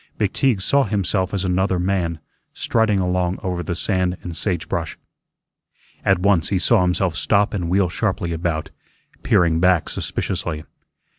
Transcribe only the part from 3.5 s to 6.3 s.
the sand and sagebrush. At